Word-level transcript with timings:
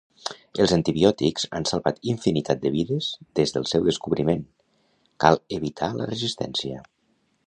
Els 0.63 0.71
antibiòtics 0.75 1.43
han 1.57 1.67
salvat 1.71 1.99
infinitat 2.13 2.63
de 2.63 2.71
vides 2.77 3.09
des 3.41 3.55
del 3.57 3.69
seu 3.73 3.85
descobriment, 3.89 4.43
cal 5.25 5.39
evitar 5.59 5.91
la 6.01 6.09
resistència. 6.15 6.83